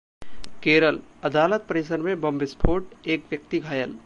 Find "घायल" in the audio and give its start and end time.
3.59-3.97